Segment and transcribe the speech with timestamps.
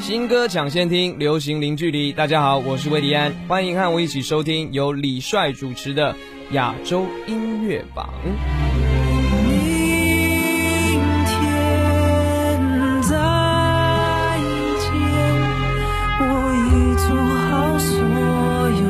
[0.00, 2.10] 新歌抢先听，流行零距离。
[2.10, 6.16] 大家好，我是魏迪安，欢迎和我一起收听由李帅主持的
[6.52, 8.08] 亚洲音乐榜。
[8.24, 8.34] 明
[11.26, 11.38] 天
[13.02, 13.14] 再
[14.80, 14.90] 见，
[16.18, 16.24] 我
[16.56, 17.14] 已做
[17.50, 17.92] 好所
[18.80, 18.82] 有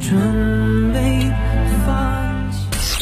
[0.00, 0.96] 准备
[1.84, 1.88] 放
[2.52, 2.94] 弃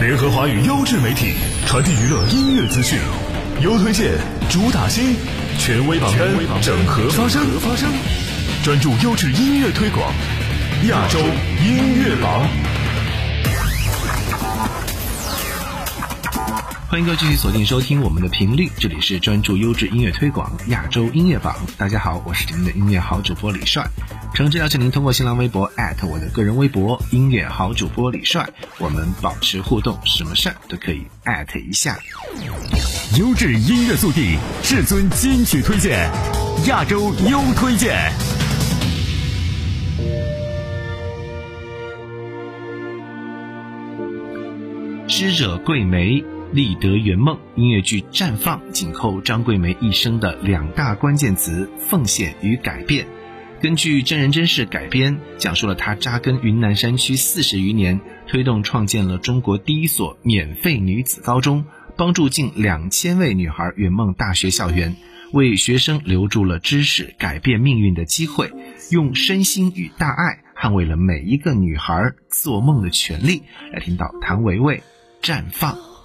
[0.00, 1.34] 联合华语优质媒体，
[1.66, 2.98] 传递娱乐音乐资讯，
[3.62, 4.12] 优推荐，
[4.50, 5.16] 主打新，
[5.58, 6.28] 权威榜单，
[6.60, 7.90] 整合发声，
[8.62, 10.12] 专注优质音乐推广，
[10.88, 11.18] 亚洲
[11.64, 12.46] 音乐榜。
[16.88, 21.56] 欢迎各位继续锁定收听我们的频率，这里是专注优质音乐推广亚洲音乐榜。
[21.76, 23.84] 大家好，我是您的音乐好主播李帅。
[24.32, 25.68] 诚挚邀请您通过新浪微博
[26.06, 31.04] 我的个人微博“音乐好主播李帅”，我们保持互动，什么事儿都可以
[31.58, 31.98] 一下。
[33.18, 36.08] 优质音乐速递，至尊金曲推荐，
[36.68, 38.12] 亚洲优推荐。
[45.08, 47.38] 知者桂梅，立德圆梦。
[47.54, 53.06] 音乐剧《绽放》紧扣张桂梅一生的两大关键词：奉献与改变。
[53.60, 61.64] 根据真人真事改编，讲述了她扎根云南山区四十余年，推动创建了中国第一所免费女子高中，
[61.96, 64.94] 帮助近两千位女孩圆梦大学校园，
[65.32, 68.52] 为学生留住了知识改变命运的机会，
[68.90, 73.42] 用身心与大爱捍卫了每一个女孩做梦的权利。
[73.72, 74.82] 来听到谭维维
[75.22, 75.95] 绽放。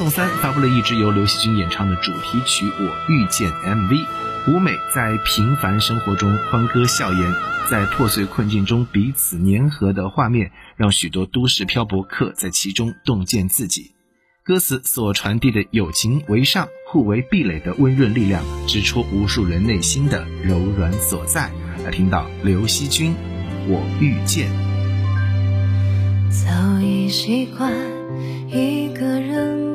[0.00, 4.06] 宋三发布了一支由刘惜君演唱的主题曲《我遇见》MV，
[4.48, 7.34] 舞美在平凡生活中欢歌笑颜，
[7.68, 13.90] 在破碎困境中彼此粘合的画面，让许多都市漂泊客在其中洞见自己。
[14.42, 21.50] 歌词所传递的友情为上、互为壁垒的温润力量，直戳无数人内心的柔软所在。
[21.84, 23.12] 来听到刘惜君，
[23.68, 24.50] 《我遇见》。
[26.30, 27.70] 早已习惯
[28.48, 29.69] 一个人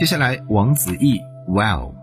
[0.00, 1.94] 接下来，王子异，Wow。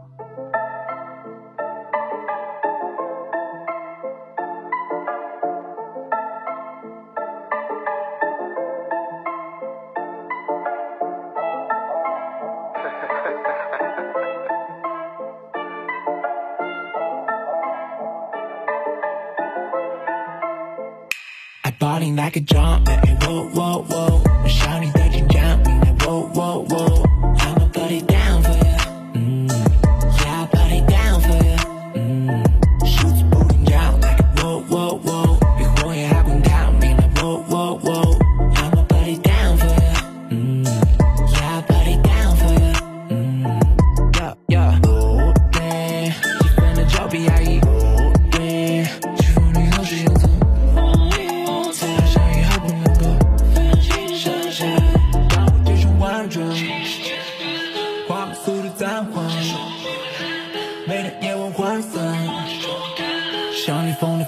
[21.66, 23.18] I balling like a drum，哎
[23.56, 24.27] 喔喔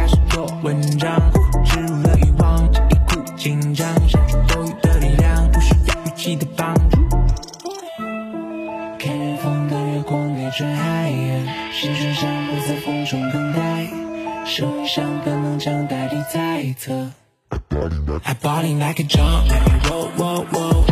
[12.67, 13.87] 在风中等待，
[14.45, 17.11] 树上可能长大的猜测。
[17.49, 20.90] I'm balling like a drum, like whoa whoa whoa.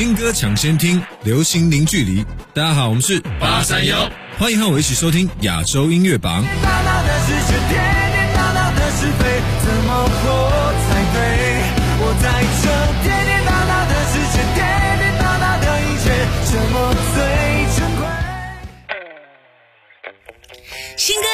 [0.00, 2.24] 新歌抢先听，流行零距离。
[2.54, 6.42] 大家好，我们是八三幺，欢迎和我一起收听亚洲音乐榜。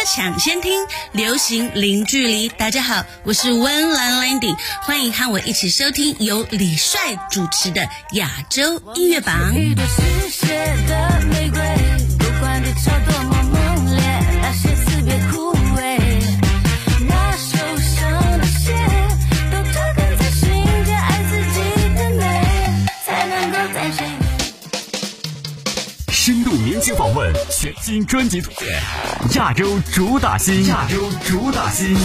[0.06, 2.48] 抢先听，流行零距离。
[2.48, 9.52] 大家好，我是温岚 Landy，欢迎和我一起收听由李帅主持的亚洲音乐榜。
[26.10, 27.15] 深度年轻访问，
[27.80, 28.42] 新专辑，
[29.34, 31.96] 亚洲主打新，亚洲主打新。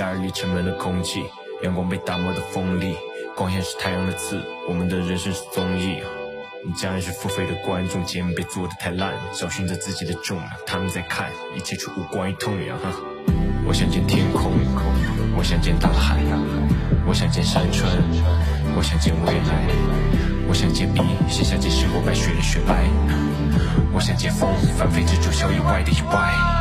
[0.00, 1.22] 夏日里沉闷的空气，
[1.62, 2.96] 阳光被打磨的锋利，
[3.36, 5.98] 光线是太阳的刺，我们的人生是综艺。
[6.64, 12.78] 你将是付费的观众，节目被做的太烂，找寻着自己的重量，他们在看，一切却无关于痛痒。
[12.78, 12.90] 哈
[13.66, 14.52] 我想见天空，
[15.36, 16.16] 我想见大海，
[17.06, 17.92] 我想见山川，
[18.74, 19.68] 我想见未来，
[20.48, 22.88] 我想见笔写下这时候白雪的雪白，
[23.92, 26.59] 我想见风翻飞至九霄以外的意外。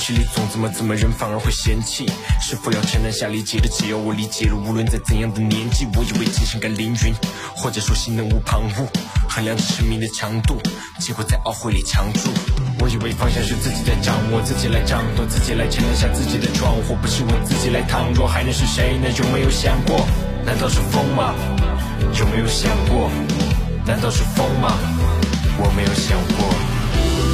[0.00, 2.06] 心里总怎么怎么人反而会嫌弃，
[2.40, 3.68] 是否要承担下理解的？
[3.68, 7.14] 只要我理解了，无论在怎样的年纪，我以为精神该凌云，
[7.54, 8.88] 或者说心能无旁骛，
[9.28, 10.56] 衡量着生命的强度，
[10.98, 12.30] 结果在懊悔里强住。
[12.80, 19.10] 我以为方向是自己在掌握，自己来掌舵，自己来承担下自己的闯祸，不是我自己来倘若，还能是谁呢？
[19.18, 20.00] 有没有想过？
[20.46, 21.34] 难道是风吗？
[22.18, 23.10] 有没有想过？
[23.84, 24.72] 难道是风吗？
[25.58, 26.69] 我没有想过。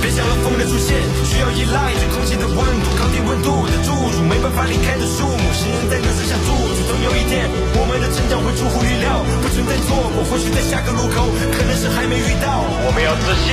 [0.01, 6.79] 别想了，风的出现需要依赖着空气的温度，抗低温度的注入，没办法离开的树木，行人在那之下驻足。
[6.87, 12.63] 总有一天，我们的成长会出乎预料，不存在错过，或许在下个路口，可能是还没遇到。
[12.87, 13.51] 我们要自信，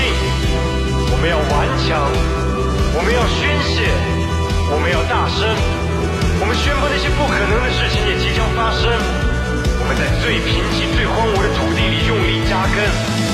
[1.12, 1.54] 我们要顽
[1.88, 2.12] 强，
[2.96, 3.90] 我们要宣泄，
[4.70, 5.48] 我们要大声，
[6.40, 8.90] 我们宣布那些不可能的事情也即将发生。
[9.80, 13.33] 我们在最贫瘠、最荒芜的土地里用力扎根。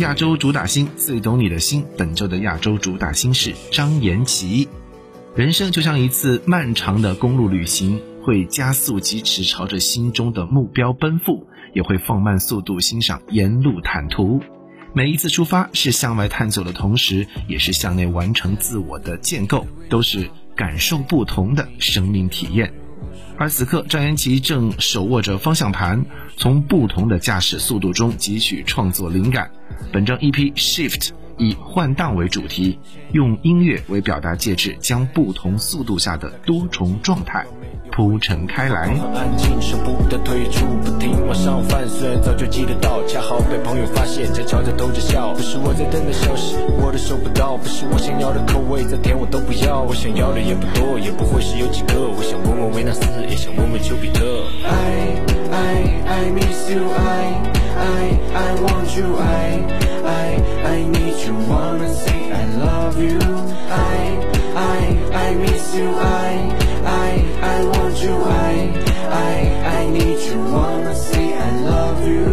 [0.00, 4.66] 亚洲主打星最懂你的心，本周的亚洲主打星是张延琪。
[5.36, 14.40] 人生就像一次漫长的公路旅行，会加速疾驰，朝着心中的目标奔赴，也会放慢速度欣赏沿路坦途。
[14.94, 22.72] 每一次出发是向外探索的同时，也是向内完成自我的建构，都是感受不同的生命体验。
[23.36, 26.06] 而此刻，张元奇正手握着方向盘，
[26.38, 29.50] 从不同的驾驶速度中汲取创作灵感。
[29.92, 32.78] 本张 EP Shift 以换挡为主题，
[33.12, 37.44] 用音乐为表达介质，将不同速度下的多重状态
[37.90, 38.94] 铺陈开来。
[39.14, 41.88] 安静，舍不得退出，不停往上翻。
[41.88, 45.32] 虽然早就记得到，恰好被朋友发现，在悄悄逗着笑。
[45.34, 47.56] 不是我在等待消息，我都收不到。
[47.56, 49.80] 不是我想要的口味，再甜我都不要。
[49.80, 52.06] 我想要的也不多，也不会是有几个。
[52.06, 54.22] 我想问问维纳斯，也想问问丘比特。
[54.62, 55.18] I
[55.50, 57.42] I I miss you I
[57.80, 58.02] I
[58.46, 59.16] I want you.
[59.16, 59.46] I
[60.22, 60.26] I
[60.74, 61.34] I need you.
[61.48, 63.18] Wanna say I love you.
[63.88, 63.98] I
[64.54, 64.80] I
[65.24, 65.88] I miss you.
[65.88, 66.30] I
[66.84, 67.10] I
[67.54, 68.14] I want you.
[68.48, 68.54] I
[69.28, 69.34] I
[69.78, 70.38] I need you.
[70.52, 72.29] Wanna say I love you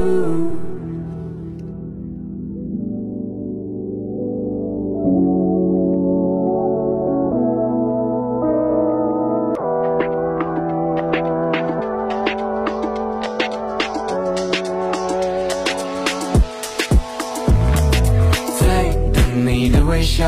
[19.38, 20.28] 等你的微笑，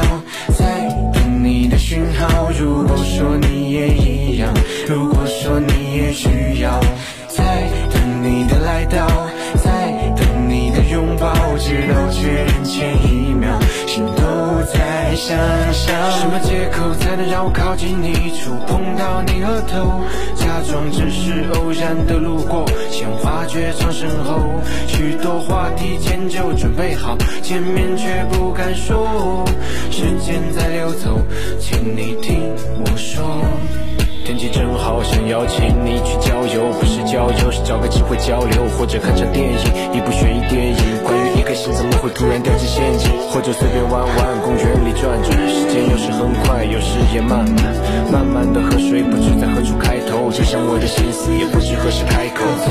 [0.55, 2.51] 在等你的讯号。
[2.59, 4.53] 如果说你也一样，
[4.87, 6.79] 如果说你也需要，
[7.27, 9.07] 在等你的来到，
[9.63, 13.59] 在等你的拥抱，直到确认前一秒，
[14.73, 15.37] 在想
[15.73, 15.95] 象。
[16.19, 20.01] 什么借口才能让我靠近你，触碰到你额头？
[20.35, 24.39] 假装只是偶然的路过，先发觉场身后，
[24.87, 29.45] 许多话题前就准备好，见面却不敢说。
[29.91, 31.19] 时间在流走，
[31.59, 33.23] 请你听我说。
[34.25, 39.57] 天气正好，想邀请你去郊游，不是郊游，是找个机会交流，或者看场电影，
[39.91, 47.73] 一部悬疑电影，关于颗心怎么会突然掉进陷阱，或者随便玩玩，公园里转转，时间有时很快，有时也慢慢，
[48.11, 52.45] 慢慢的河水，不知在何处开头，就像我的心思，也不知何时开口。
[52.61, 52.69] 在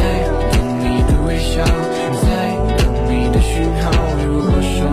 [0.52, 1.64] 等你的微笑，
[2.22, 3.90] 在等你的讯号。
[4.24, 4.86] 如果说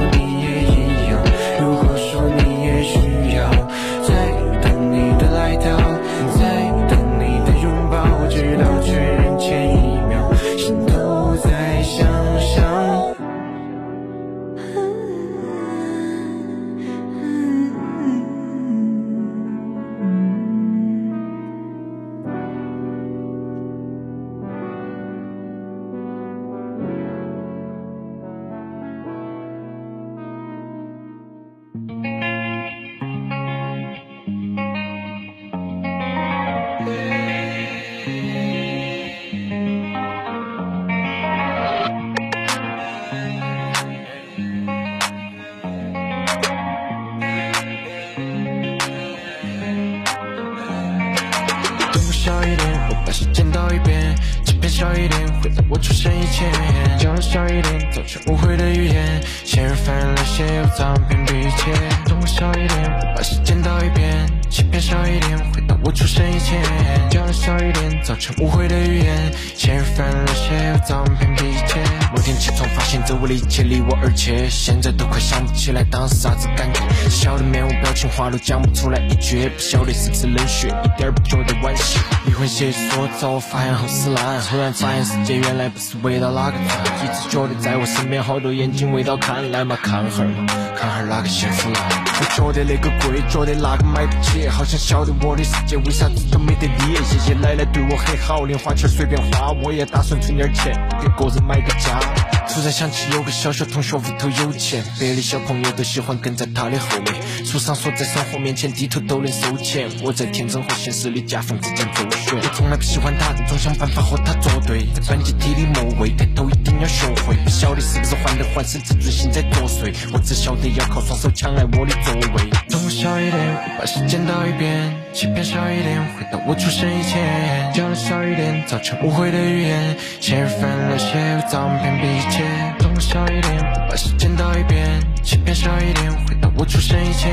[60.77, 61.71] 脏偏鼻切。
[62.05, 66.61] 动我小一点，我把时间倒一遍，欺骗少一点，回到我出生以前。
[67.09, 71.79] 讲少一点，造成误会的语言，前人犯了些又脏偏鼻切。
[72.13, 76.81] 某天起床发现周围的一切离我而切，现在都快想不起来当时啥子感觉。
[77.09, 81.99] 笑得面无表情，话都讲不出来一句，不晓得是不是冷血，一点不觉得惋惜。
[82.35, 86.69] 离婚协议说早我发现后死烂，突然发现世界原来不是围绕哪个转，
[87.01, 90.45] 一直觉得在我身边好多眼睛围绕看，来嘛看哈儿嘛，
[90.75, 92.04] 看哈儿哪个幸福了。
[92.17, 96.93] 我觉得那个贵，觉得那个买不起，好想晓得我的世界为啥子都没得你。
[96.93, 101.99] 爷爷奶奶对我很好，零花钱随便花，我也打算存点钱给个人买个家。
[102.47, 107.13] 突然想起有个小学同学屋头有钱，别的小朋友都喜欢跟在他的后面。
[107.43, 112.37] 书上说在生活面前低头都能收钱，我在天真和现实的夹缝之间周旋。
[112.37, 114.85] 我从来不喜欢他，总想办法和他作对。
[114.93, 117.35] 在班级体里末位，抬头一定要学会。
[117.43, 119.93] 不晓得是不是患得患失，自尊心在作祟。
[120.13, 122.64] 我只晓得要靠双手抢来我的座位。
[122.75, 127.71] 动我小一点，我把时间倒一遍，欺骗少一点，回到我出生以前。
[127.73, 132.43] 讲的少一点，造成误会的语言，前人犯了些又脏偏鼻切。
[132.79, 137.31] 动我小一点，我把时间倒一遍，欺骗少一点，回到我出生以前。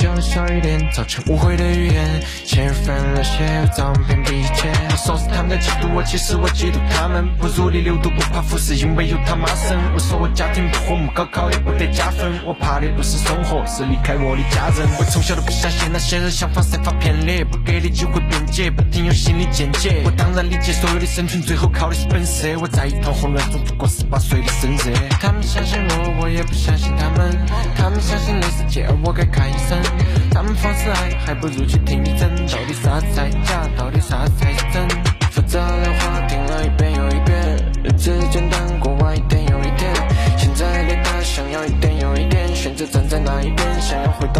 [0.00, 2.04] 讲的少一点，造成误会的语言，
[2.44, 4.68] 前人犯了些又脏偏鼻切。
[4.90, 7.28] 我说是他们在嫉妒我，其实我嫉妒他们。
[7.38, 9.78] 不如理流都不怕腐蚀，因为有他妈生。
[9.94, 12.32] 我说我家庭不和睦，高考也不得加分。
[12.44, 14.79] 我怕的不是生活，是离开我的家人。
[14.98, 20.02] 我从小都不相信那些人想法散发偏裂，不给你机会辩解，不停有心理见解。
[20.04, 22.48] 我当然理解所有的生存最后靠的是本色。
[22.60, 24.94] 我在一团混乱中度过十八岁的生日。
[25.20, 27.36] 他们相信我，我也不相信他们。
[27.76, 29.78] 他们相信的是借，而我该看医生。
[30.30, 32.30] 他们放肆爱，还不如去听一针。
[32.46, 33.68] 到底啥子才假？
[33.76, 34.88] 到底啥子才是真？
[35.30, 35.92] 复杂的。
[36.00, 39.92] 话听了一遍又一遍，日子简单过完一天又一天。
[40.38, 41.00] 现在的。
[41.02, 44.39] 他想要一点又一点，选择站在哪一边，想要回到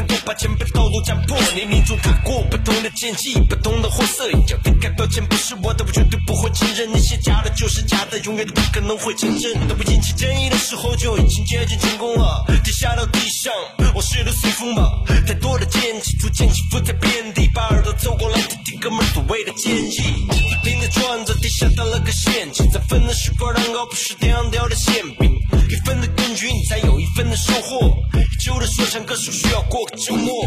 [0.00, 1.36] 能够把前辈的道路斩破？
[1.54, 9.52] 年龄中踏过不同的剑气，不同的货色，要离开标签不是我的，我绝对不会承认那些假的就是假的，永远都不可能会成真。
[9.68, 12.46] 当我引起争议的时候，就已经接近成功了。
[12.64, 13.52] 跌下到地上，
[13.94, 14.88] 往事都随风吧。
[15.26, 20.26] 太多的剑气逐渐起伏在遍地，把耳朵凑过来听听哥们儿所谓的建议。
[20.28, 25.30] 不停的转着，地下到了个陷阱，在分的是块蛋糕，不是掉掉的馅饼。
[25.70, 27.96] 一分的耕耘，才有一分的收获。
[28.40, 30.44] 旧的说唱歌手需要过个周末。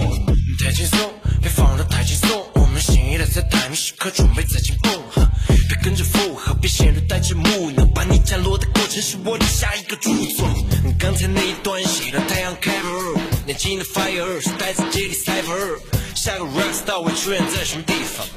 [0.59, 0.99] 太轻松，
[1.41, 2.45] 别放得太轻松。
[2.55, 4.91] 我们新一代在待命时刻准备再进攻，
[5.69, 7.85] 别跟着附和，别陷入呆滞木讷。
[7.95, 10.45] 把你降落的过程是我的下一个著作。
[10.99, 15.79] 刚才那一段写的太阳 cover，年轻的 fire 是来自街里 cipher，
[16.15, 18.27] 下个 rap star 会出现在什么地方？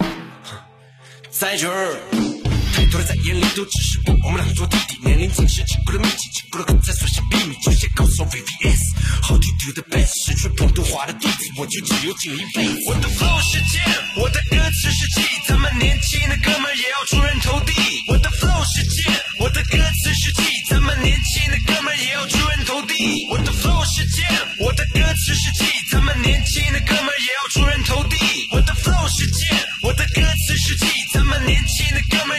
[1.30, 2.35] 在这儿。
[2.76, 12.76] 太多人在眼里都只是我，我们两个做弟弟，年龄仅是经过了密集，经过了刚才所向披靡，就先告诉 VVS，How to do the best，失去普通话的弟子，我就只有这一辈子。
[12.84, 13.80] 我的 flow 是剑，
[14.20, 17.72] 我的歌词是气，咱们年轻的哥们也要出人头地。
[18.12, 19.08] 我的 flow 是剑，
[19.40, 22.92] 我的歌词是气，咱们年轻的哥们也要出人头地。
[23.32, 24.28] 我的 flow 是剑，
[24.60, 28.15] 我的歌词是气，咱们年轻的哥们也要出人头地。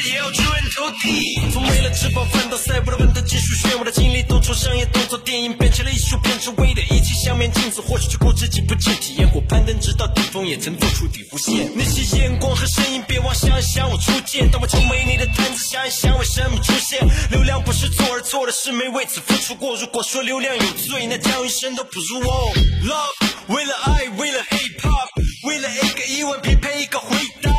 [0.02, 1.40] 也要出人头地。
[1.52, 11.72] 从为了吃饱饭到赛博的稳的技术炫，我的经历都从商业动作电影变成了艺术，变成为的一起相面镜子，或许去过自己不见体验过攀登直到顶峰，也曾做出底弧线。
[11.76, 14.50] 那些眼光和声音，别妄想想我出现。
[14.52, 17.00] 当我成为你的摊子，想一想为什么出现？
[17.32, 19.76] 流量不是错，而错的是没为此付出过。
[19.76, 22.54] 如果说流量有罪，那将余生都不如我。
[22.84, 27.57] Love，为了爱，为了 hip hop，为了一个疑问匹配一个回答。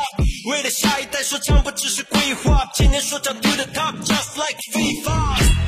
[0.49, 5.13] 为了下一代说唱不只是规划，今年说唱 to the top，just like FIFA。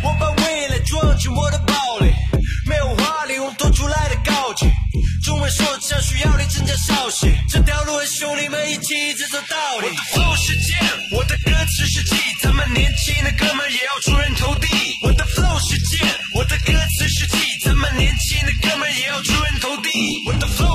[0.03, 2.11] 我把未来装进我的包里，
[2.66, 4.66] 没有华丽，用多出来的高级。
[5.23, 9.87] 中文说唱需要你增加少息，这条路和兄弟们一起一直走到底。
[9.87, 10.79] 我的 flow 是剑，
[11.12, 14.66] 我的歌词是气，咱们年轻的哥们儿也要出人头地。
[15.05, 19.90] 我的 flow 是剑，我的歌词是气，咱们年轻的哥们儿也要出人头地。
[20.27, 20.69] 我的 flow